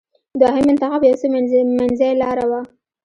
دوهم 0.41 0.65
انتخاب 0.71 1.01
یو 1.03 1.15
څه 1.21 1.27
منځۍ 1.79 2.11
لاره 2.21 2.45
وه. 2.49 2.61